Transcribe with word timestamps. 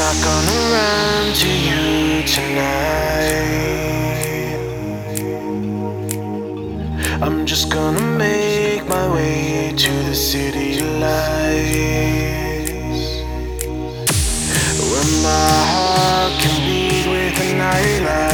not 0.00 0.16
gonna 0.24 0.58
run 0.72 1.34
to 1.34 1.50
you 1.68 2.22
tonight. 2.36 3.40
I'm 7.20 7.44
just 7.44 7.70
gonna 7.70 8.06
make 8.16 8.88
my 8.88 9.06
way 9.14 9.74
to 9.76 9.92
the 10.08 10.14
city 10.14 10.80
lights. 11.04 11.82
Where 14.90 15.10
my 15.28 15.52
heart 15.74 16.32
can 16.42 16.56
beat 16.66 17.06
with 17.12 17.38
an 17.46 17.60
eyelash. 17.60 18.29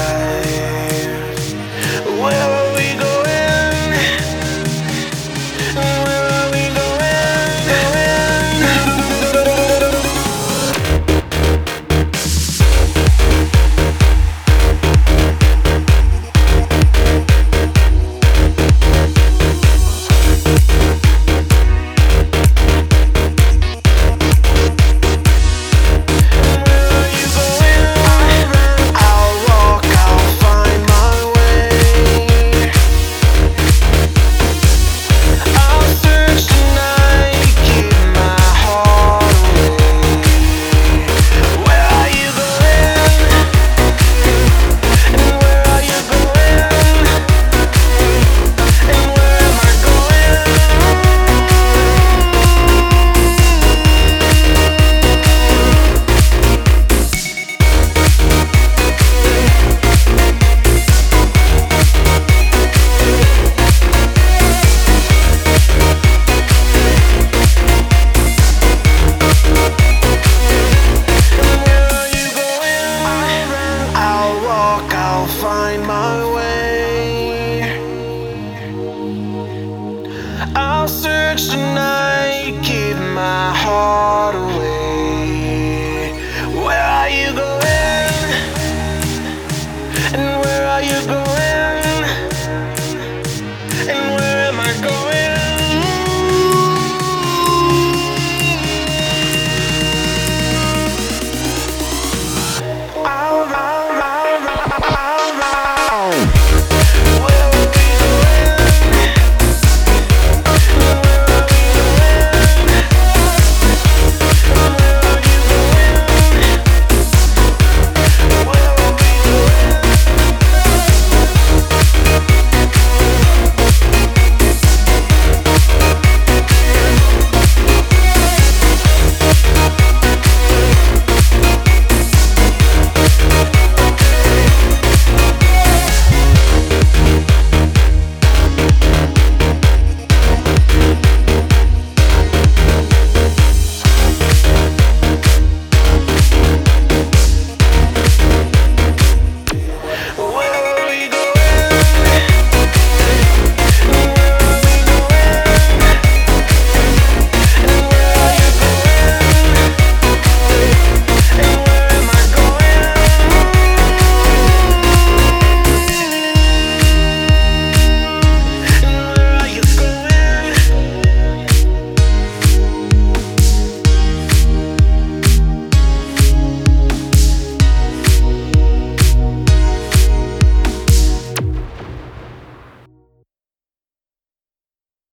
Find 75.27 75.83
my 75.87 76.25
way. 76.25 76.36